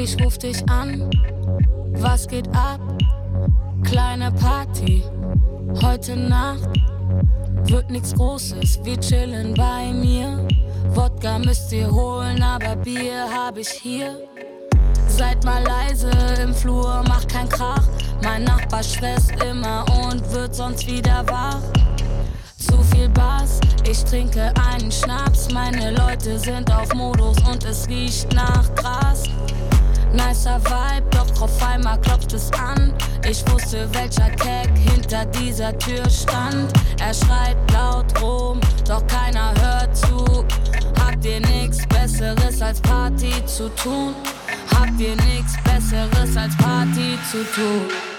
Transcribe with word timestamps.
Ich 0.00 0.16
ruf 0.24 0.38
dich 0.38 0.58
an, 0.70 1.10
was 1.94 2.28
geht 2.28 2.46
ab? 2.54 2.80
Kleine 3.82 4.30
Party, 4.30 5.02
heute 5.82 6.16
Nacht 6.16 6.68
wird 7.64 7.90
nichts 7.90 8.14
Großes, 8.14 8.78
wir 8.84 9.00
chillen 9.00 9.54
bei 9.54 9.92
mir. 9.92 10.46
Wodka 10.90 11.40
müsst 11.40 11.72
ihr 11.72 11.90
holen, 11.90 12.40
aber 12.40 12.76
Bier 12.76 13.26
hab 13.28 13.58
ich 13.58 13.70
hier. 13.70 14.22
Seid 15.08 15.44
mal 15.44 15.64
leise 15.64 16.10
im 16.44 16.54
Flur, 16.54 17.02
macht 17.08 17.28
keinen 17.28 17.48
Krach. 17.48 17.88
Mein 18.22 18.44
Nachbar 18.44 18.84
schwätzt 18.84 19.32
immer 19.42 19.84
und 20.04 20.22
wird 20.32 20.54
sonst 20.54 20.86
wieder 20.86 21.26
wach. 21.26 21.60
Zu 22.56 22.80
viel 22.84 23.08
Bass, 23.08 23.58
ich 23.90 24.04
trinke 24.04 24.52
einen 24.70 24.92
Schnaps. 24.92 25.50
Meine 25.52 25.90
Leute 25.90 26.38
sind 26.38 26.72
auf 26.72 26.94
Modus 26.94 27.36
und 27.50 27.64
es 27.64 27.88
riecht 27.88 28.32
nach 28.32 28.72
Gras. 28.76 29.24
Nicer 30.12 30.60
Vibe, 30.64 31.06
doch 31.10 31.42
auf 31.42 31.62
einmal 31.62 32.00
klopft 32.00 32.32
es 32.32 32.50
an. 32.52 32.94
Ich 33.28 33.44
wusste, 33.50 33.88
welcher 33.92 34.34
Tag 34.36 34.68
hinter 34.76 35.24
dieser 35.26 35.76
Tür 35.78 36.08
stand. 36.08 36.72
Er 37.00 37.12
schreit 37.12 37.56
laut 37.72 38.06
rum, 38.22 38.60
doch 38.86 39.06
keiner 39.06 39.52
hört 39.60 39.96
zu. 39.96 40.44
Habt 40.98 41.24
ihr 41.24 41.40
nichts 41.40 41.86
Besseres 41.88 42.62
als 42.62 42.80
Party 42.80 43.32
zu 43.46 43.68
tun? 43.76 44.14
Habt 44.74 44.98
ihr 44.98 45.16
nichts 45.16 45.54
Besseres 45.64 46.36
als 46.36 46.56
Party 46.56 47.18
zu 47.30 47.44
tun? 47.54 48.17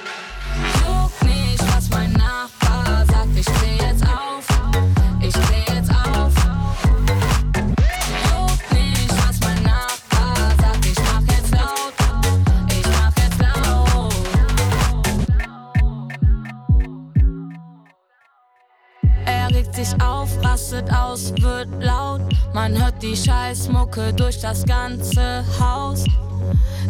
rastet 20.79 20.93
aus, 20.93 21.33
wird 21.41 21.67
laut. 21.83 22.21
Man 22.53 22.77
hört 22.81 23.01
die 23.01 23.15
Scheißmucke 23.15 24.13
durch 24.13 24.39
das 24.39 24.65
ganze 24.65 25.43
Haus. 25.59 26.05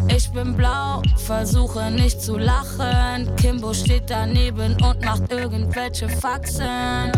Ich 0.08 0.30
bin 0.30 0.56
blau, 0.56 1.02
versuche 1.16 1.90
nicht 1.90 2.20
zu 2.20 2.38
lachen. 2.38 3.34
Kimbo 3.36 3.72
steht 3.72 4.04
daneben 4.08 4.76
und 4.82 5.04
macht 5.04 5.30
irgendwelche 5.32 6.08
Faxen. 6.08 7.12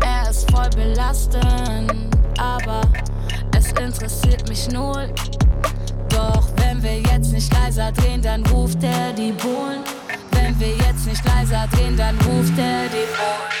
Er 0.00 0.30
ist 0.30 0.50
voll 0.50 0.70
belastend, 0.70 1.92
aber 2.38 2.82
es 3.56 3.68
interessiert 3.72 4.48
mich 4.48 4.70
null. 4.70 5.12
Doch 6.08 6.48
wenn 6.56 6.82
wir 6.82 7.00
jetzt 7.00 7.32
nicht 7.32 7.52
leiser 7.52 7.92
drehen, 7.92 8.22
dann 8.22 8.44
ruft 8.46 8.82
er 8.82 9.12
die 9.12 9.32
Bullen. 9.32 9.82
Wenn 10.32 10.58
wir 10.60 10.76
jetzt 10.76 11.06
nicht 11.06 11.24
leiser 11.24 11.66
drehen, 11.72 11.96
dann 11.96 12.16
ruft 12.16 12.58
er 12.58 12.88
die 12.88 13.06
Bullen. 13.16 13.53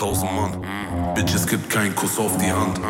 1000 0.00 0.32
Mann. 0.32 1.14
Bitches 1.16 1.44
gibt 1.44 1.70
keinen 1.70 1.92
Kuss 1.92 2.20
auf 2.20 2.38
die 2.38 2.52
Hand. 2.52 2.80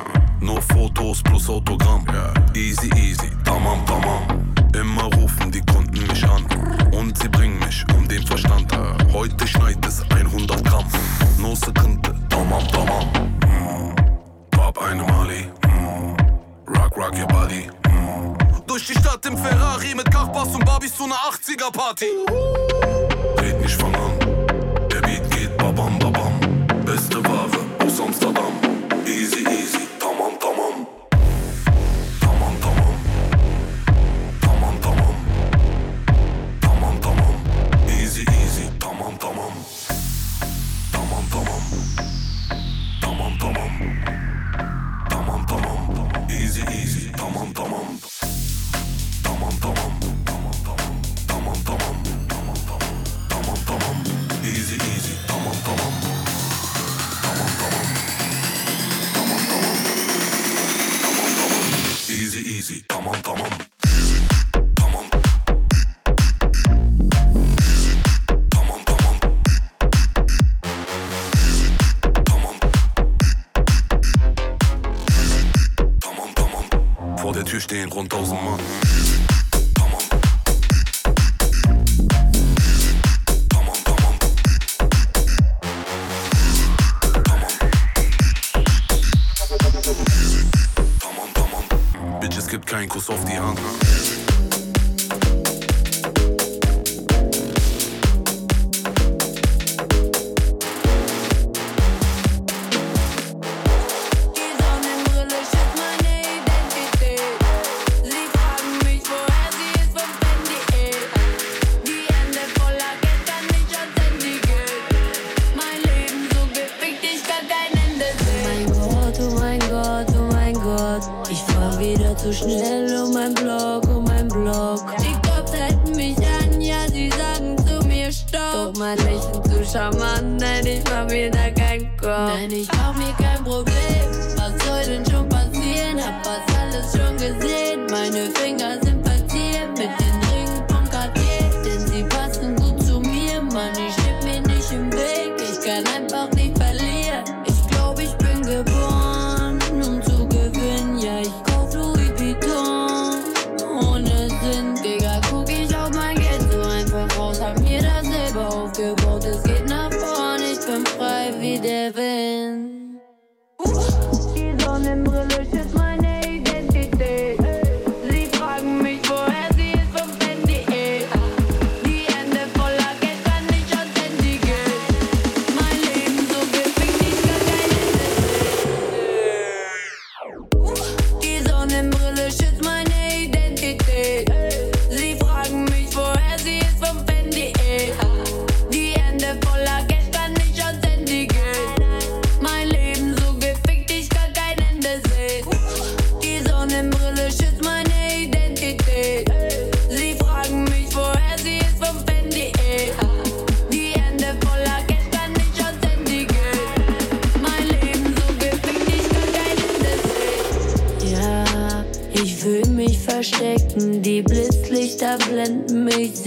softie 93.08 93.38
hangen. 93.38 93.97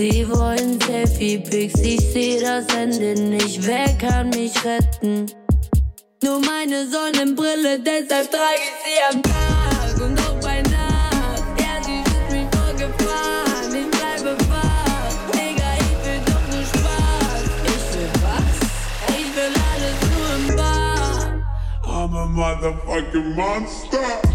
Sie 0.02 0.28
wollen 0.30 0.80
Selfie-Pics. 0.82 1.80
Ich 1.82 2.00
seh 2.12 2.40
das 2.40 2.66
Ende 2.76 3.14
nicht, 3.22 3.66
wer 3.68 3.88
kann 4.00 4.30
mich 4.30 4.54
retten? 4.66 5.28
Nur 6.24 6.40
meine 6.40 6.88
Sonnenbrille, 6.88 7.80
deshalb 7.80 8.32
trage 8.32 8.64
ich 8.70 8.78
sie 8.84 9.00
am 9.12 9.22
Tag 9.22 10.02
und 10.04 10.20
auch 10.20 10.40
bei 10.42 10.62
Nacht. 10.64 11.44
Ja, 11.60 11.84
sie 11.84 12.02
wird 12.10 12.32
mich 12.32 12.48
vorgefahren, 12.56 13.76
ich 13.82 13.90
bleibe 13.92 14.38
wach. 14.50 15.32
Digga, 15.34 15.70
ich 15.86 15.98
will 16.06 16.22
doch 16.26 16.46
nur 16.52 16.66
Spaß. 16.74 17.44
Ich 17.72 17.86
will 17.94 18.12
was? 18.26 18.50
Ich 19.20 19.30
will 19.36 19.54
alles 19.70 19.98
nur 20.16 20.30
im 20.38 20.46
Bar. 20.58 21.30
I'm 21.86 22.16
a 22.16 22.26
motherfucking 22.26 23.36
monster. 23.36 24.31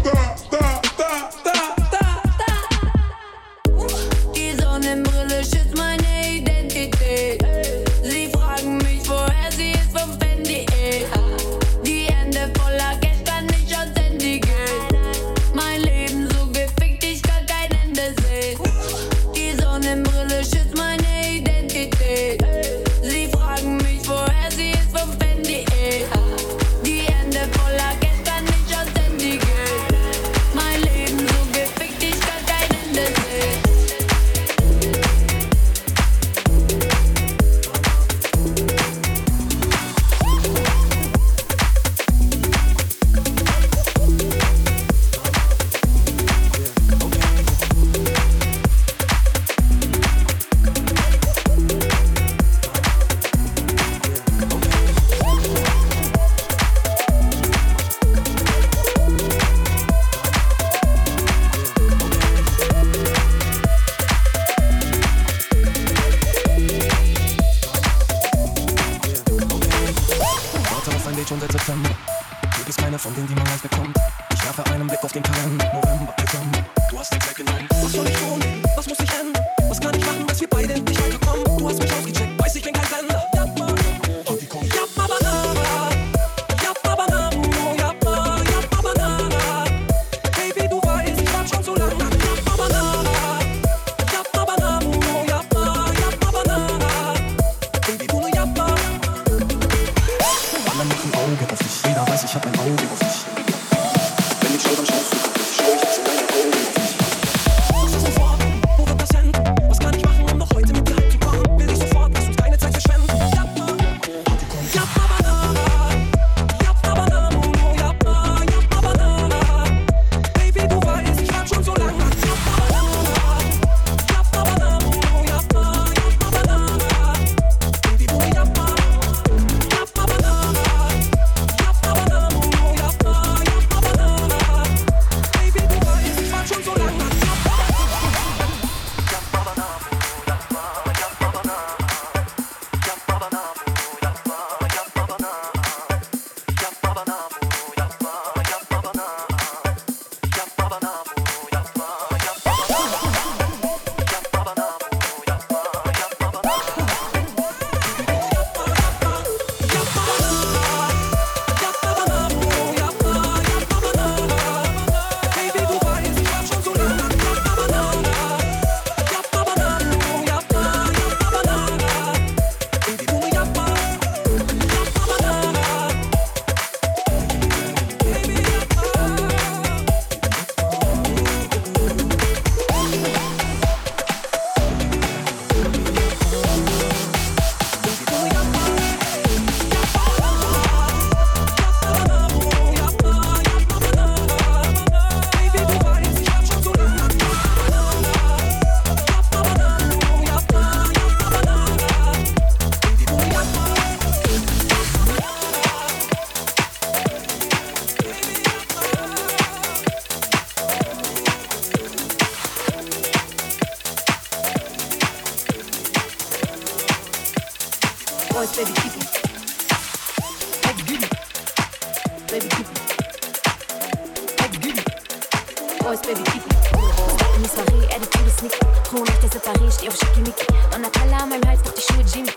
In 227.37 227.43
die 227.43 227.49
Soiree, 227.49 227.85
Attitude 227.93 228.25
ist 228.25 228.41
Nick. 228.41 228.59
Kronleuchter 228.89 229.27
separé, 229.27 229.71
steh 229.71 229.87
auf 229.87 229.95
Schickimicki. 229.95 230.47
An 230.73 230.81
meinem 231.29 231.47
Hals, 231.47 231.61
doch 231.61 231.71
die 231.71 231.81
Schuhe 231.81 232.03
Jimmy. 232.11 232.31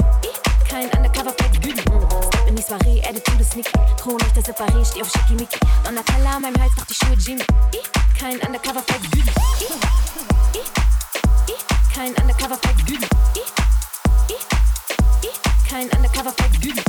Kein 0.68 0.90
undercover 0.90 1.32
Fake 1.38 1.58
Güden. 1.62 1.82
In 2.46 2.54
Soiree, 2.60 3.00
Attitude 3.00 3.40
ist 3.40 3.56
Nick. 3.56 3.72
Kronleuchter 3.98 4.42
separé, 4.42 4.84
steh 4.84 5.00
auf 5.00 5.10
Schickimicki. 5.10 5.58
An 5.88 5.94
meinem 5.94 6.60
Hals, 6.60 6.72
doch 6.76 6.84
die 6.84 6.92
Schuhe 6.92 7.16
Jimmy. 7.16 7.42
Kein 8.18 8.38
undercover 8.40 8.82
Fake 8.86 9.10
Güden. 9.10 9.32
Kein 11.94 12.14
undercover 12.16 12.58
Fake 12.58 12.86
Güden. 12.86 13.08
Kein 15.66 15.88
undercover 15.96 16.32
Fake 16.36 16.60
Güden. 16.60 16.84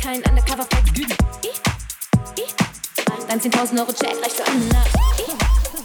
Kein 0.00 0.22
undercover 0.22 0.66
Fake 0.70 0.94
Güden. 0.94 1.16
Dein 3.26 3.40
10.000 3.40 3.80
Euro 3.80 3.92
Check 3.92 4.22
reicht 4.22 4.36
für 4.36 4.46
eine 4.46 4.64
Nacht. 4.66 4.98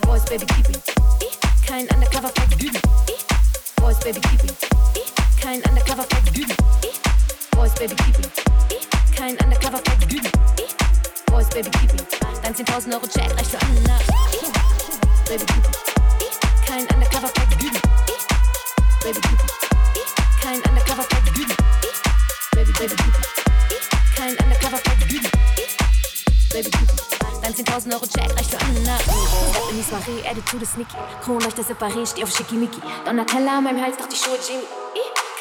Boys, 0.06 0.26
Baby, 0.26 0.46
keep 0.46 0.70
it. 0.70 0.82
Ich, 1.22 1.66
kein 1.68 1.88
undercover 1.90 2.32
Güden. 2.58 2.82
Ich, 3.08 3.76
Boys, 3.76 4.00
Baby, 4.00 4.20
keep 4.22 4.44
it. 4.44 4.56
Ich, 4.96 5.42
kein 5.42 5.62
undercover. 5.64 6.06
Ich, 6.34 7.00
Boys, 7.52 7.74
Baby, 7.76 7.96
keep 7.96 8.20
it. 8.20 8.32
Kein 9.16 9.38
undercover. 9.44 9.82
Ich, 10.10 10.76
Boys, 11.26 11.48
Baby, 11.50 11.70
keep 11.72 11.94
it. 11.94 12.06
Dein 12.42 12.54
10.000 12.54 12.94
Euro 12.94 13.08
Check 13.08 13.36
reicht 13.36 13.52
für. 13.52 13.58
Ich, 13.58 14.64
Baby 15.30 15.46
Cupid. 15.46 15.94
Kein 16.68 16.86
Undercover 16.94 17.30
Baby 17.34 17.72
Baby 19.04 19.22
Cupid. 19.22 19.52
Kein 20.42 20.62
Undercover 20.64 21.06
Baby 21.10 21.46
Baby 22.54 22.72
Baby 22.74 22.96
Cupid. 22.96 23.26
Kein 24.16 24.38
Undercover 24.38 24.80
Baby 24.84 25.22
Baby 26.52 26.70
Cupid. 26.72 27.13
10.000 27.54 27.94
Euro 27.94 28.06
Check 28.08 28.36
reicht 28.36 28.50
für 28.50 28.60
eine 28.66 28.80
Nacht. 28.82 29.04
Step 29.04 29.70
in 29.70 29.78
die 29.78 29.84
Soiree, 29.84 30.28
Attitude 30.28 30.66
sneaky. 30.66 30.98
Kronleuchter 31.24 31.62
separé, 31.62 32.06
steh 32.06 32.24
auf 32.24 32.36
Schickimicki. 32.36 32.82
Donatella 33.06 33.60
an 33.60 33.64
meinem 33.66 33.82
Hals, 33.82 33.98
doch 33.98 34.08
die 34.08 34.16
Schuhe 34.16 34.38
Jimmy. 34.48 34.64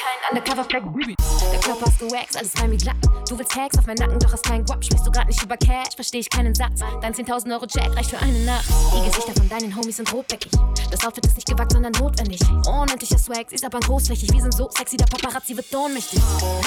Kein 0.03 0.37
Undercover 0.37 0.63
Baby 0.63 1.15
Der 1.15 1.22
Körper 1.63 1.87
ist 1.87 1.99
gewaxt, 1.99 2.37
alles 2.37 2.51
rein 2.61 2.71
wie 2.71 2.77
glatt. 2.77 2.97
Du 3.29 3.39
willst 3.39 3.55
Hacks 3.55 3.77
auf 3.77 3.85
meinen 3.85 3.97
Nacken, 3.97 4.19
doch 4.19 4.33
hast 4.33 4.43
keinen 4.43 4.65
Guap. 4.65 4.83
Sprichst 4.83 5.07
du 5.07 5.11
grad 5.11 5.27
nicht 5.27 5.41
über 5.41 5.55
Cash, 5.55 5.95
versteh 5.95 6.19
ich 6.19 6.29
keinen 6.29 6.53
Satz. 6.53 6.81
Dein 7.01 7.13
10.000 7.13 7.53
Euro 7.53 7.65
Check 7.65 7.95
reicht 7.95 8.09
für 8.09 8.19
eine 8.19 8.37
Nacht. 8.39 8.65
Die 8.93 9.09
Gesichter 9.09 9.33
von 9.33 9.47
deinen 9.47 9.75
Homies 9.75 9.95
sind 9.97 10.11
rotbäckig. 10.11 10.51
Das 10.91 11.05
Outfit 11.05 11.25
ist 11.25 11.35
nicht 11.35 11.47
gewagt, 11.47 11.71
sondern 11.71 11.93
notwendig. 11.93 12.41
Unendlicher 12.67 13.17
Swag, 13.17 13.51
ist 13.51 13.63
aber 13.63 13.79
großflächig. 13.79 14.31
Wir 14.33 14.41
sind 14.41 14.53
so 14.53 14.69
sexy, 14.77 14.97
der 14.97 15.05
Paparazzi 15.05 15.55
wird 15.55 15.73
ohnmächtig. 15.73 16.19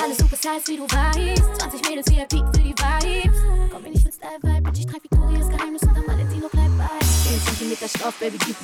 Alles 0.03 0.17
super 0.17 0.37
size, 0.37 0.73
wie 0.73 0.77
du 0.79 0.85
weißt. 0.85 1.61
20 1.61 1.89
Mädels 1.89 2.11
VIP 2.11 2.33
für 2.55 2.63
die 2.63 2.75
Vibes. 2.75 3.39
Komm 3.71 3.83
mir 3.83 3.91
nicht 3.91 4.05
mit 4.05 4.15
Style 4.15 4.39
Vibe, 4.41 4.63
Bitch, 4.63 4.79
ich 4.81 4.87
trag 4.87 5.03
Victorias 5.03 5.49
Geheimnis 5.49 5.83
unter 5.83 6.07
Valentino 6.07 6.49
bleib 6.51 6.71
bei. 6.79 6.96
10 7.39 7.69
cm 7.69 7.89
Stoff, 7.89 8.19
Baby, 8.19 8.39
gib. 8.39 8.57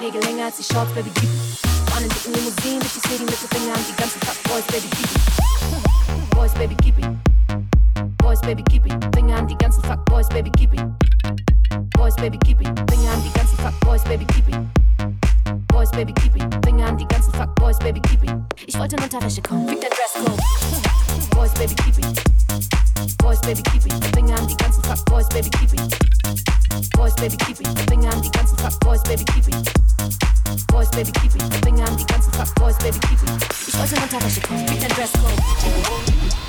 Nägel 0.00 0.22
länger 0.22 0.46
als 0.46 0.56
die 0.56 0.64
Shorts, 0.64 0.92
Baby, 0.94 1.10
gib. 1.14 1.28
Fahren 1.90 2.04
in 2.04 2.08
dicken 2.08 2.32
Limousinen, 2.32 2.80
durch 2.80 2.92
die 2.94 3.00
City 3.00 3.24
mit 3.24 3.36
den 3.36 3.48
Fingern. 3.48 3.78
Die 3.86 3.96
ganzen 4.00 4.20
Fuck 4.20 4.42
Boys, 4.44 4.64
Baby, 4.68 4.88
gib. 4.96 6.30
Boys, 6.30 6.54
Baby, 6.54 6.74
gib. 6.82 6.94
Boys, 8.18 8.40
Baby, 8.40 8.64
it. 8.72 9.14
Finger 9.14 9.36
an 9.36 9.46
die 9.46 9.56
ganzen 9.58 9.82
Fuck 9.84 10.04
Boys, 10.06 10.28
Baby, 10.28 10.50
it. 10.58 10.80
Boys, 11.90 12.16
Baby, 12.16 12.38
it. 12.48 12.90
Finger 12.90 13.12
an 13.12 13.22
die 13.22 13.32
ganzen 13.34 13.58
Fuck 13.58 13.78
Boys, 13.80 14.02
Baby, 14.04 14.24
it. 14.24 15.68
Boys, 15.68 15.90
Baby, 15.90 16.14
it. 16.16 16.64
Finger 16.64 16.86
an 16.86 16.96
die 16.96 17.06
ganzen 17.06 17.32
Fuck 17.34 17.54
Boys, 17.56 17.78
Baby, 17.78 18.00
it. 18.00 18.32
Ich 18.66 18.78
wollte 18.78 18.96
in 18.96 19.02
Unterwäsche 19.02 19.42
kommen, 19.42 19.68
fick 19.68 19.82
der 19.82 19.90
Dresscode. 19.90 20.40
Boys, 21.30 21.52
Baby, 21.52 21.74
it. 22.00 23.18
Boys, 23.18 23.40
Baby, 23.42 23.62
it. 23.74 24.14
Finger 24.14 24.38
an 24.38 24.48
die 24.48 24.56
ganzen 24.56 24.82
Fuck 24.82 25.04
Boys, 25.04 25.28
Baby, 25.28 25.50
it. 25.72 26.43
Boys, 26.90 27.14
Baby, 27.14 27.36
keep 27.36 27.60
it. 27.60 27.68
Finger 27.88 28.10
an 28.10 28.22
die 28.22 28.30
ganzen 28.30 28.58
Fuck 28.58 28.78
Boys, 28.80 29.02
Baby, 29.02 29.24
keep 29.24 29.48
it. 29.48 30.66
Boys, 30.68 30.88
Baby, 30.90 31.12
keep 31.12 31.34
it. 31.34 31.42
Finger 31.64 31.86
an 31.86 31.96
die 31.96 32.06
ganzen 32.06 32.32
Fuck 32.32 32.54
Boys, 32.56 32.76
Baby, 32.78 32.98
keep 33.00 33.22
it. 33.22 33.30
Ich 33.66 33.78
wollte 33.78 33.94
kommen, 34.40 34.68
fick 34.68 34.80
der 34.80 34.88
Dresscode. 34.88 36.43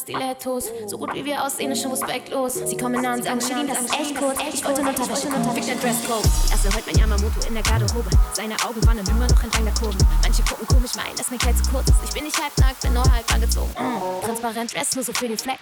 Stilettos, 0.00 0.70
so 0.86 0.96
gut 0.96 1.12
wie 1.14 1.24
wir 1.24 1.44
aussehen, 1.44 1.70
ist 1.72 1.82
schon 1.82 1.90
respektlos. 1.90 2.54
Sie 2.54 2.76
kommen 2.76 3.04
an 3.04 3.18
und 3.18 3.24
sagen, 3.24 3.40
Shirin, 3.40 3.66
das 3.66 3.80
ist 3.80 3.92
echt 3.92 4.16
kurz. 4.16 4.38
Ich 4.52 4.64
wollte 4.64 4.82
nur 4.82 4.90
Unterwäsche 4.92 5.28
der 5.28 5.76
Dresscode. 5.76 6.24
Erste 6.50 6.68
heute 6.74 6.86
mein 6.86 6.98
Yamamoto 6.98 7.46
in 7.46 7.54
der 7.54 7.62
Garderobe. 7.62 8.08
Seine 8.32 8.54
Augen 8.66 8.84
waren 8.86 8.98
immer 8.98 9.28
noch 9.28 9.42
entlang 9.42 9.64
der 9.64 9.74
Kurven. 9.74 9.98
Manche 10.22 10.42
gucken 10.42 10.66
komisch, 10.66 10.94
meinen, 10.94 11.16
dass 11.16 11.30
mein 11.30 11.38
Kleid 11.38 11.56
zu 11.58 11.70
kurz 11.70 11.88
ist. 11.88 11.96
Ich 12.04 12.14
bin 12.14 12.24
nicht 12.24 12.40
halbnackt, 12.40 12.80
bin 12.80 12.94
nur 12.94 13.04
halb 13.12 13.34
angezogen. 13.34 13.70
Mm. 13.78 14.24
Transparent 14.24 14.74
Dress, 14.74 14.94
nur 14.94 15.04
so 15.04 15.12
für 15.12 15.28
den 15.28 15.38
Flex. 15.38 15.60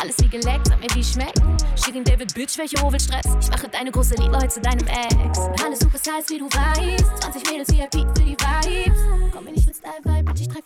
Alles 0.00 0.16
wie 0.18 0.28
geleckt, 0.28 0.66
sag 0.68 0.80
mir, 0.80 0.90
wie 0.94 1.04
schmeckt. 1.04 1.40
Shirin 1.76 2.04
David, 2.04 2.34
Bitch, 2.34 2.58
welche 2.58 2.76
Stress? 2.76 3.26
Ich 3.40 3.50
mache 3.50 3.68
deine 3.68 3.90
große 3.90 4.14
Liebe 4.16 4.36
heute 4.36 4.48
zu 4.48 4.60
deinem 4.60 4.86
Ex. 4.86 5.38
Alles 5.64 5.78
super 5.80 5.98
size, 5.98 6.28
wie 6.28 6.38
du 6.38 6.46
weißt. 6.46 7.22
20 7.22 7.50
Mädels 7.50 7.68
VIP 7.70 8.06
für 8.16 8.24
die 8.24 8.36
Vibes. 8.36 8.98
Komm 9.32 9.44
mir 9.44 9.52
nicht 9.52 9.66
mit 9.66 9.76
Style 9.76 10.02
Vibe, 10.02 10.24
Bitch, 10.24 10.40
ich 10.42 10.48
trag 10.48 10.64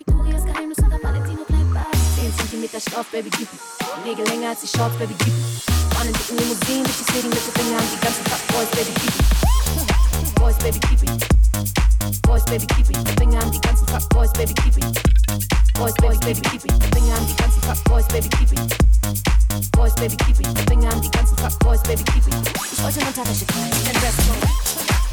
10 2.61 2.69
cm 2.69 2.81
Stoff, 2.81 3.07
Baby, 3.11 3.31
gib. 3.31 3.49
Nägel 4.05 4.27
länger 4.27 4.51
als 4.51 4.61
die 4.61 4.69
Shorts, 4.69 4.97
Baby, 4.99 5.15
gib. 5.25 5.33
Fahren 5.95 6.09
in 6.09 6.13
dicken 6.13 6.37
Limousinen, 6.37 6.85
durch 6.85 6.97
die 6.99 7.13
City 7.13 7.29
mit 7.29 7.39
den 7.47 7.55
Fingern. 7.55 7.85
Die 7.93 8.01
ganzen 8.05 8.25
Fuck 8.27 8.47
Boys, 8.49 8.69
Baby, 8.71 8.93
gib. 9.01 10.35
Boys, 10.35 10.57
Baby, 10.59 10.81
it. 10.93 12.23
Boys, 12.23 12.45
Baby, 12.45 12.67
it. 12.77 13.19
Finger 13.19 13.43
an 13.43 13.51
die 13.51 13.61
ganzen 13.61 13.87
Fuck 13.89 14.09
Boys, 14.11 14.33
Baby, 14.33 14.53
it. 14.53 15.03
Boys, 15.75 15.95
Boys, 15.95 16.19
Baby, 16.21 16.41
it. 16.41 16.95
Finger 16.95 17.17
an 17.17 17.27
die 17.27 17.37
ganzen 17.37 17.63
Fuck 17.63 17.85
Boys, 17.85 18.07
Baby, 18.09 18.29
it. 18.29 19.73
Boys, 19.73 19.95
Baby, 19.95 20.17
it. 20.29 20.69
Finger 20.69 20.93
an 20.93 21.01
die 21.01 21.11
ganzen 21.11 21.37
Fuck 21.39 21.59
Boys, 21.61 21.83
Baby, 21.83 22.03
it. 22.03 22.25
Ich 22.73 22.83
wollte 22.83 23.01
in 23.01 23.07
Unterwäsche 23.07 23.47
kommen, 23.47 23.71
ein 23.73 23.95
Dresscode. 23.95 25.10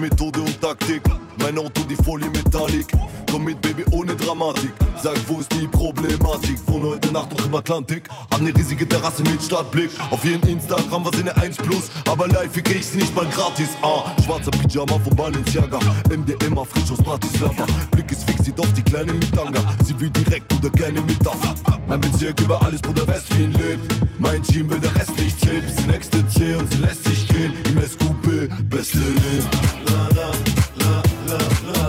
Man 0.00 0.08
kennt 0.08 0.20
die 0.20 0.24
Methode 0.24 0.40
und 0.40 0.60
Taktik. 0.60 1.02
Mein 1.38 1.58
Auto, 1.58 1.82
die 1.82 1.96
Folie 1.96 2.30
Metallic. 2.30 2.86
Komm 3.30 3.44
mit, 3.44 3.60
Baby, 3.62 3.84
ohne 3.92 4.16
Dramatik. 4.16 4.72
Sag, 5.00 5.16
wo 5.28 5.38
ist 5.38 5.52
die 5.52 5.68
Problematik? 5.68 6.58
Von 6.66 6.82
heute 6.82 7.12
Nacht 7.12 7.30
noch 7.30 7.46
im 7.46 7.54
Atlantik. 7.54 8.08
Hab 8.28 8.40
ne 8.40 8.52
riesige 8.56 8.88
Terrasse 8.88 9.22
mit 9.22 9.40
Stadtblick. 9.40 9.90
Auf 10.10 10.24
jeden 10.24 10.46
Instagram 10.48 11.04
was 11.04 11.16
in 11.16 11.26
der 11.26 11.36
1 11.38 11.58
Plus. 11.58 11.90
Aber 12.08 12.26
live 12.26 12.52
krieg 12.52 12.76
ich's 12.76 12.94
nicht 12.94 13.14
mal 13.14 13.26
gratis. 13.26 13.68
Ah, 13.82 14.10
schwarzer 14.24 14.50
Pyjama 14.50 14.98
von 14.98 15.14
Balenciaga. 15.14 15.78
MDM 16.08 16.58
auf 16.58 16.70
frisch 16.70 16.90
aus 16.90 16.98
Bratislava. 16.98 17.66
Blick 17.92 18.10
ist 18.10 18.28
fix, 18.28 18.44
sieht 18.44 18.58
auf 18.58 18.72
die 18.72 18.82
Kleine 18.82 19.12
mit 19.12 19.32
Tanga. 19.32 19.60
Sie 19.84 19.98
will 20.00 20.10
direkt 20.10 20.52
oder 20.52 20.70
mit 21.02 21.28
auf. 21.28 21.38
Mein 21.86 22.00
Bezirk 22.00 22.40
über 22.40 22.60
alles, 22.62 22.82
Bruder 22.82 23.06
Westlin 23.06 23.52
lebt. 23.52 23.94
Mein 24.18 24.42
Team 24.42 24.68
will 24.68 24.80
der 24.80 24.94
Rest 24.96 25.16
nicht 25.18 25.38
zählen. 25.38 25.62
Bis 25.62 25.76
die 25.76 25.86
nächste 25.86 26.28
C 26.28 26.54
und 26.56 26.72
sie 26.72 26.78
lässt 26.78 27.04
sich 27.04 27.28
gehen. 27.28 27.52
Im 27.66 27.80
SQP, 27.80 28.48
beste 28.68 28.98
Leben. 28.98 29.48
La, 29.86 30.08
la, 30.16 30.30
la, 30.78 31.02
la, 31.28 31.72
la. 31.72 31.79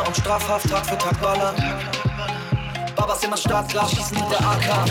Baller 0.00 0.06
und 0.06 0.16
strafhaft 0.16 0.70
Tag 0.70 0.86
für 0.86 0.98
Tag 0.98 1.20
ballern. 1.20 1.54
Babas 2.96 3.22
immer 3.22 3.36
startklar, 3.36 3.88
schießen 3.88 4.16
mit 4.16 4.30
der 4.30 4.40
AK. 4.40 4.90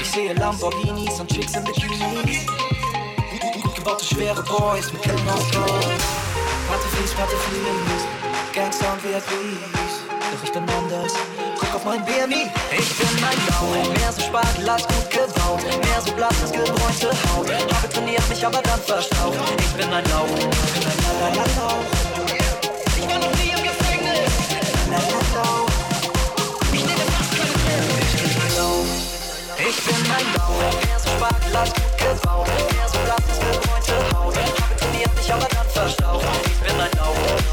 Ich 0.00 0.10
sehe 0.10 0.34
Lamborghinis 0.34 1.20
und 1.20 1.32
Chicks 1.32 1.54
in 1.54 1.64
Bikinis. 1.64 2.46
Gut, 3.30 3.62
gut 3.62 3.74
gebaute, 3.74 4.04
schwere 4.04 4.42
Boys 4.42 4.92
mit 4.92 5.02
Ketten 5.02 5.28
aus 5.28 5.50
Gold. 5.50 6.00
Pateflies, 6.68 7.12
Pateflies, 7.14 8.02
Gangster 8.54 8.92
und 8.92 9.04
VIPs. 9.04 10.04
Doch 10.08 10.42
ich 10.44 10.52
bin 10.52 10.68
anders, 10.68 11.12
guck 11.60 11.74
auf 11.74 11.84
mein 11.84 12.04
BMI. 12.04 12.50
Ich 12.76 12.98
bin 12.98 13.24
ein 13.24 13.38
Clown, 13.46 13.92
mehr 13.94 14.12
so 14.12 14.20
Spargelass, 14.20 14.86
gut 14.88 15.10
gebaut. 15.10 15.62
Mehr 15.62 16.00
so 16.04 16.12
blasses, 16.12 16.52
gebräunte 16.52 17.10
Haut. 17.10 17.48
Habe 17.50 17.88
trainiert 17.92 18.28
mich 18.28 18.44
aber 18.44 18.60
dann 18.62 18.80
verstaucht. 18.80 19.38
Ich 19.58 19.72
bin 19.72 19.92
ein 19.92 20.04
Lauch, 20.10 20.26
ich 20.26 20.72
bin 20.72 20.88
ein 20.88 21.56
Lauch. 21.56 22.05
Ich 36.44 36.60
bin 36.60 36.80
ein 36.80 36.90
Lauch. 36.96 37.45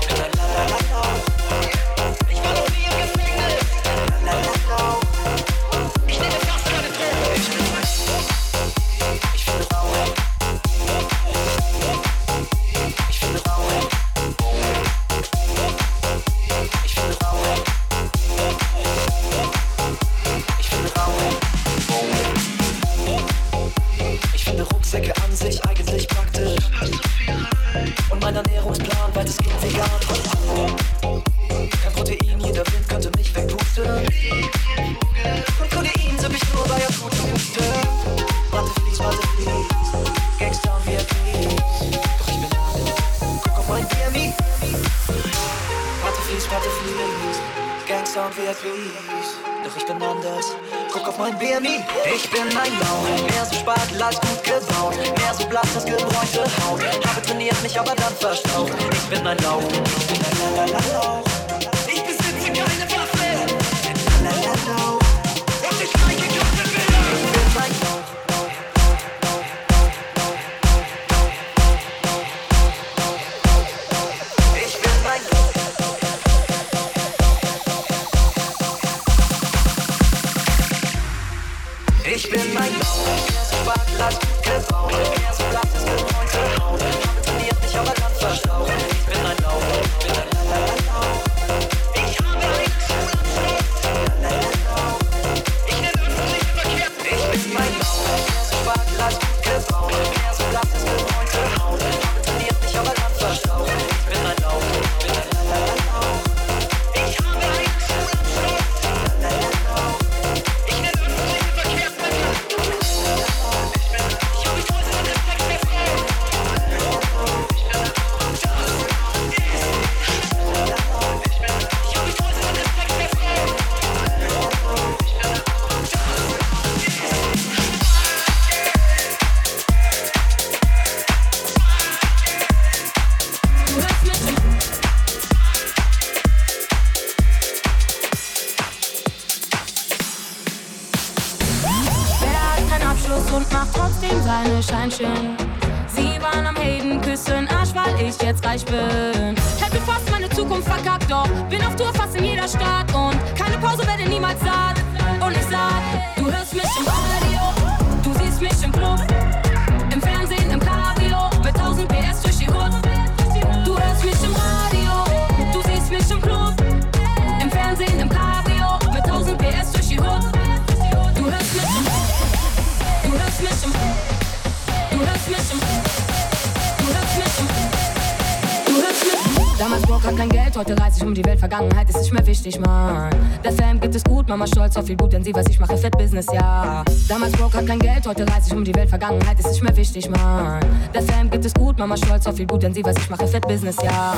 Damals 179.73 179.87
Broke 179.87 180.07
hat 180.07 180.17
kein 180.17 180.29
Geld, 180.29 180.55
heute 180.55 180.79
reise 180.79 180.97
ich 180.99 181.03
um 181.03 181.15
die 181.15 181.25
Welt. 181.25 181.39
Vergangenheit 181.39 181.89
ist 181.89 181.97
nicht 181.97 182.13
mehr 182.13 182.27
wichtig, 182.27 182.59
Mann. 182.59 183.09
Der 183.43 183.51
Fam 183.51 183.79
gibt 183.79 183.95
es 183.95 184.03
gut, 184.03 184.29
Mama 184.29 184.45
stolz 184.45 184.77
auf 184.77 184.85
viel 184.85 184.95
gut, 184.95 185.11
denn 185.13 185.23
sie 185.23 185.33
was 185.33 185.47
ich 185.47 185.59
mache 185.59 185.75
Fett 185.75 185.97
Business, 185.97 186.27
ja. 186.31 186.83
Damals 187.09 187.31
Broke 187.31 187.57
hat 187.57 187.65
kein 187.65 187.79
Geld, 187.79 188.05
heute 188.05 188.23
reise 188.27 188.49
ich 188.49 188.53
um 188.55 188.63
die 188.63 188.75
Welt. 188.75 188.87
Vergangenheit 188.87 189.39
ist 189.39 189.47
nicht 189.47 189.63
mehr 189.63 189.75
wichtig, 189.75 190.07
Mann. 190.11 190.59
Der 190.93 191.01
Fam 191.01 191.27
gibt 191.27 191.43
es 191.43 191.55
gut, 191.55 191.79
Mama 191.79 191.97
stolz 191.97 192.27
auf 192.27 192.35
viel 192.35 192.45
gut, 192.45 192.61
denn 192.61 192.71
sie 192.71 192.85
was 192.85 192.95
ich 192.97 193.09
mache 193.09 193.27
Fett 193.27 193.47
Business, 193.47 193.77
ja. 193.81 194.13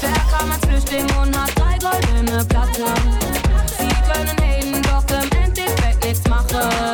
Wer 0.00 0.10
kam 0.10 0.50
als 0.50 0.66
Flüchtling 0.66 1.06
und 1.22 1.40
hat 1.40 1.52
drei 1.56 1.78
goldene 1.78 2.44
Platten? 2.44 2.82
Sie 3.78 3.88
können 4.10 4.36
reden, 4.40 4.82
doch 4.82 5.04
im 5.14 5.30
Endeffekt 5.44 6.04
nichts 6.04 6.28
machen. 6.28 6.85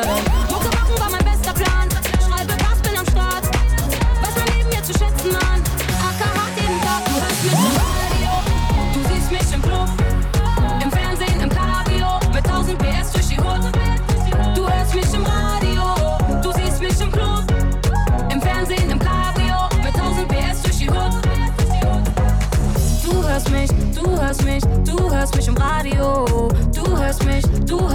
hörst 24.33 24.45
mich, 24.45 24.63
du 24.85 25.11
hörst 25.11 25.35
mich 25.35 25.47
im 25.47 25.57
Radio. 25.57 26.49
Du 26.73 26.97
hörst 26.97 27.23
mich, 27.23 27.43
du 27.65 27.79
hörst 27.79 27.91
mich. 27.91 27.92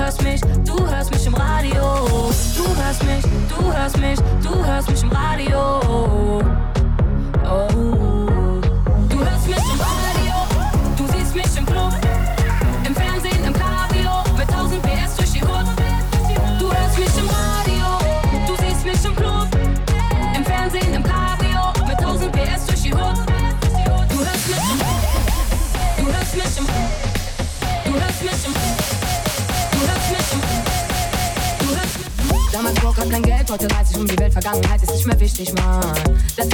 Heute 33.50 33.74
reise 33.74 33.92
ich 33.92 33.98
um 33.98 34.06
die 34.06 34.18
Welt, 34.18 34.32
Vergangenheit 34.32 34.82
ist 34.82 34.92
nicht 34.92 35.06
mehr 35.06 35.20
wichtig, 35.20 35.52
Mann. 35.54 35.94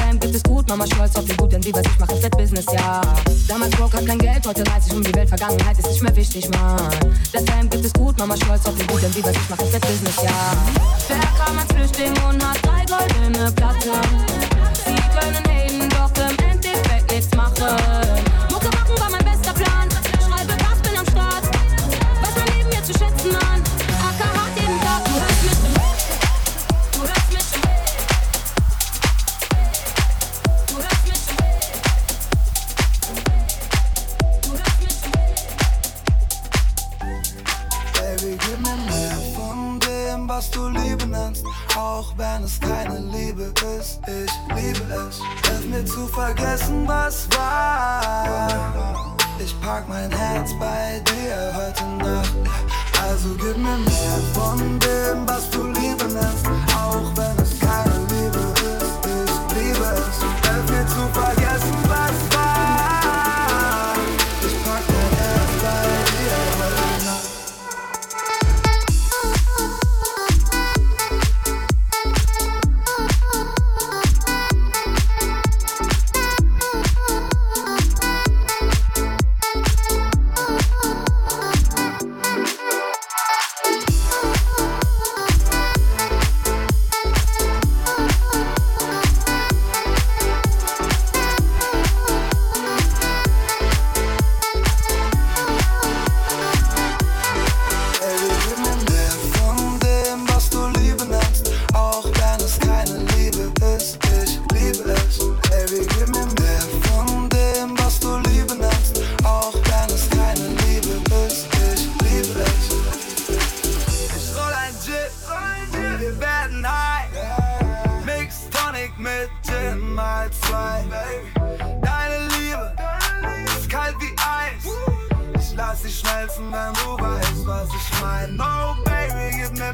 Heim 0.03 0.21
gibt 0.21 0.35
es 0.35 0.43
gut, 0.43 0.69
Mama 0.69 0.87
stolz 0.87 1.17
auf 1.17 1.29
wie 1.29 1.37
gut, 1.37 1.53
denn 1.53 1.63
sie, 1.63 1.73
was 1.75 1.83
ich 1.83 1.99
mache, 1.99 2.15
ist 2.15 2.31
Business, 2.31 2.67
ja. 2.73 3.01
Damals 3.49 3.71
broke 3.77 3.97
hat 3.97 4.07
kein 4.07 4.19
Geld, 4.19 4.47
heute 4.47 4.65
reise 4.71 4.89
ich 4.89 4.95
um 4.95 5.03
die 5.03 5.15
Welt, 5.15 5.29
Vergangenheit 5.29 5.79
ist 5.79 5.89
nicht 5.89 6.03
mehr 6.03 6.17
wichtig, 6.17 6.49
Mann. 6.51 6.91
Heim 7.53 7.71
gibt 7.71 7.85
es 7.85 7.93
gut, 7.95 8.19
Mama 8.19 8.37
stolz 8.37 8.67
auf 8.67 8.79
wie 8.79 8.87
gut, 8.87 9.03
denn 9.03 9.13
sie, 9.13 9.25
was 9.25 9.33
ich 9.33 9.51
mache, 9.51 9.65
ist 9.65 9.81
Business, 9.81 10.17
ja. 10.23 10.57
Wer 11.09 11.19
kam 11.45 11.59
als 11.59 11.73
Flüchtling 11.73 12.13
und 12.29 12.45
hat 12.45 12.59
drei 12.65 12.85
goldene 12.85 13.51
Platten? 13.53 14.34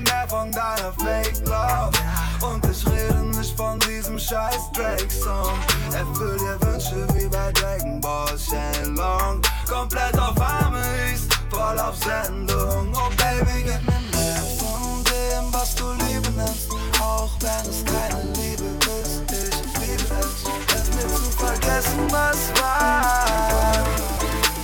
Mehr 0.04 0.26
von 0.28 0.50
deiner 0.52 0.92
Fake 0.92 1.46
Love. 1.46 1.90
Und 2.40 2.64
ich 2.70 2.86
rede 2.86 3.20
nicht 3.36 3.56
von 3.56 3.78
diesem 3.80 4.18
scheiß 4.18 4.72
Drake-Song. 4.72 5.58
Erfüll 5.92 6.38
dir 6.38 6.58
Wünsche 6.66 7.06
wie 7.14 7.28
bei 7.28 7.52
Dragon 7.52 8.00
Ball 8.00 8.38
Shenlong. 8.38 9.42
Komplett 9.68 10.18
auf 10.18 10.40
Amis, 10.40 11.28
voll 11.50 11.78
auf 11.78 11.96
Sendung. 11.96 12.92
Oh, 12.94 13.10
Baby, 13.16 13.64
gib 13.64 13.82
mir 13.82 14.00
mehr 14.16 14.42
von 14.58 15.04
dem, 15.04 15.52
was 15.52 15.74
du 15.74 15.92
Liebe 15.92 16.30
nennst. 16.30 16.70
Auch 17.00 17.30
wenn 17.40 17.70
es 17.70 17.84
keine 17.84 18.22
Liebe 18.32 18.64
ist, 19.02 19.22
ich 19.30 19.80
liebe 19.80 20.14
es. 20.20 20.46
Hilf 20.72 20.94
mir 20.94 21.08
zu 21.14 21.30
vergessen, 21.36 22.06
was 22.10 22.38
war. 22.60 23.84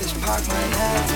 Ich 0.00 0.14
pack 0.22 0.42
mein 0.48 0.78
Herz 0.78 1.15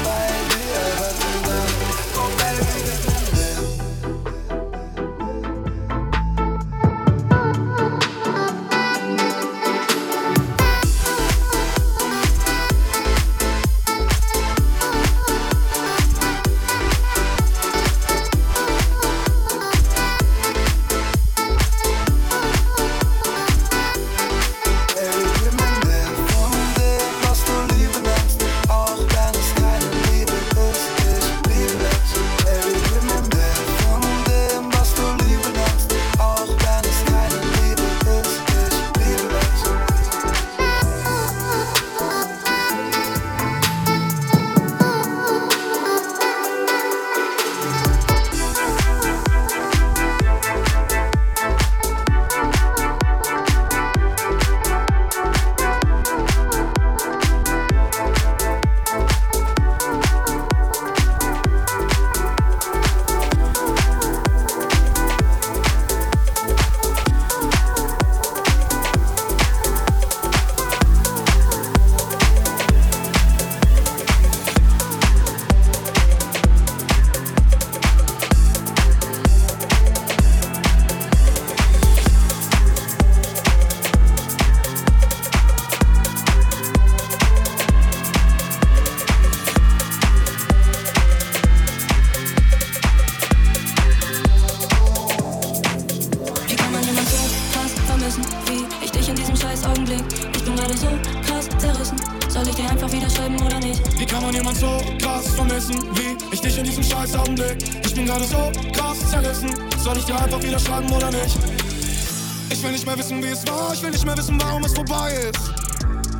will 113.91 113.97
nicht 113.97 114.07
mehr 114.07 114.17
wissen, 114.17 114.41
warum 114.41 114.65
es 114.65 114.73
vorbei 114.73 115.13
ist. 115.15 115.51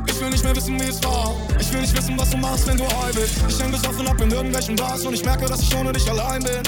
Ich 0.07 0.19
will 0.19 0.29
nicht 0.29 0.43
mehr 0.43 0.53
wissen, 0.55 0.77
wie 0.79 0.87
es 0.87 1.01
war. 1.03 1.33
Ich 1.57 1.71
will 1.71 1.79
nicht 1.79 1.95
wissen, 1.95 2.17
was 2.17 2.29
du 2.29 2.37
machst, 2.37 2.67
wenn 2.67 2.77
du 2.77 2.83
high 2.83 3.15
bist. 3.15 3.35
Ich 3.47 3.59
häng 3.61 3.71
besoffen 3.71 4.07
ab 4.09 4.19
in 4.19 4.29
irgendwelchen 4.29 4.75
Bars 4.75 5.05
und 5.05 5.13
ich 5.13 5.23
merke, 5.23 5.45
dass 5.45 5.61
ich 5.61 5.73
ohne 5.75 5.93
dich 5.93 6.09
allein 6.09 6.43
bin. 6.43 6.61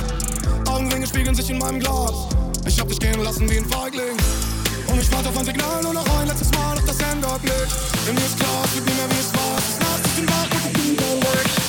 Augenringe 0.65 1.05
spiegeln 1.05 1.35
sich 1.35 1.49
in 1.49 1.57
meinem 1.57 1.79
Glas. 1.79 2.13
Ich 2.65 2.79
hab 2.79 2.87
dich 2.87 2.99
gehen 2.99 3.21
lassen 3.21 3.49
wie 3.49 3.57
ein 3.57 3.65
Feigling. 3.65 4.15
Und 4.87 5.01
ich 5.01 5.11
warte 5.11 5.27
auf 5.27 5.37
ein 5.37 5.45
Signal, 5.45 5.83
nur 5.83 5.93
noch 5.93 6.19
ein 6.19 6.27
letztes 6.27 6.51
Mal, 6.51 6.77
doch 6.77 6.85
das 6.85 6.99
ändert 6.99 7.43
nichts. 7.43 7.75
Denn 8.07 8.15
mir 8.15 8.21
ist 8.21 8.39
klar, 8.39 8.63
es 8.63 8.75
wird 8.75 8.85
nie 8.85 8.93
mehr 8.93 9.09
wie 9.09 9.19
es 9.19 9.33
war. 9.33 9.57
Es 9.57 9.69
ist 9.69 9.79
nass, 9.79 9.99
ich 10.05 10.15
bin 10.15 10.29
wach 10.29 10.47
ich 10.53 10.73
bin 10.73 10.97
traurig. 10.97 11.62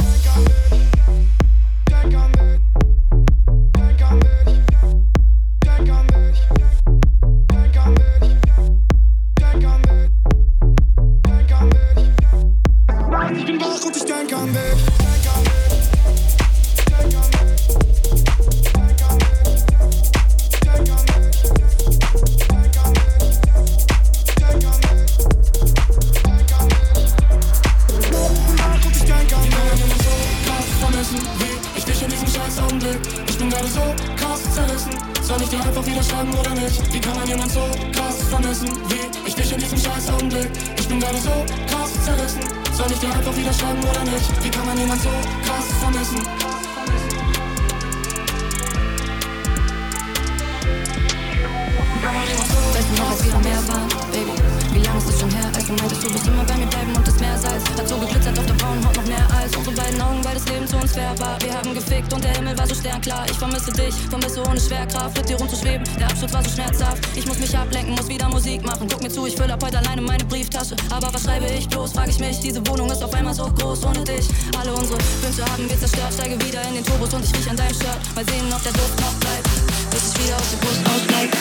Leben 60.55 60.69
zu 60.69 60.77
uns 60.77 60.93
fair 60.93 61.13
war. 61.19 61.37
Wir 61.43 61.53
haben 61.53 61.75
gefickt 61.75 62.13
und 62.13 62.23
der 62.23 62.33
Himmel 62.33 62.57
war 62.57 62.67
so 62.67 62.75
sternklar. 62.75 63.27
Ich 63.29 63.37
vermisse 63.37 63.73
dich, 63.73 63.95
vermisse 64.09 64.41
ohne 64.47 64.61
Schwerkraft, 64.61 65.17
mit 65.17 65.29
dir 65.29 65.37
rumzuschweben. 65.37 65.85
Der 65.99 66.07
Absturz 66.07 66.33
war 66.33 66.45
so 66.45 66.51
schmerzhaft. 66.51 66.99
Ich 67.17 67.27
muss 67.27 67.39
mich 67.39 67.57
ablenken, 67.57 67.95
muss 67.95 68.09
wieder 68.09 68.29
Musik 68.29 68.65
machen. 68.65 68.87
Guck 68.89 69.03
mir 69.03 69.09
zu, 69.11 69.27
ich 69.27 69.35
fülle 69.35 69.55
ab 69.55 69.65
heute 69.65 69.79
alleine 69.79 70.01
meine 70.01 70.25
Brieftasche. 70.25 70.77
Aber 70.91 71.13
was 71.13 71.25
schreibe 71.25 71.47
ich 71.47 71.69
bloß, 71.69 71.93
frag 71.93 72.09
ich 72.09 72.21
mich. 72.21 72.39
Diese 72.39 72.65
Wohnung 72.69 72.91
ist 72.91 73.03
auf 73.03 73.13
einmal 73.15 73.35
so 73.35 73.47
groß 73.47 73.85
ohne 73.85 74.05
dich. 74.05 74.29
Alle 74.59 74.73
unsere 74.73 74.99
Wünsche 75.23 75.45
haben 75.45 75.69
wir 75.69 75.79
zerstört. 75.79 76.13
Steige 76.13 76.41
wieder 76.45 76.63
in 76.69 76.75
den 76.75 76.85
Turbos 76.85 77.13
und 77.15 77.25
ich 77.25 77.35
riech 77.35 77.51
an 77.51 77.57
deinem 77.57 77.75
Shirt. 77.75 77.99
Mal 78.15 78.25
sehen, 78.25 78.53
ob 78.55 78.63
der 78.63 78.73
Duft 78.73 79.01
noch 79.01 79.15
bleibt, 79.15 79.49
bis 79.91 80.13
ich 80.13 80.25
wieder 80.25 80.37
aus 80.37 80.51
der 80.51 80.59
Brust 80.59 80.81
ausbleibt. 80.87 81.37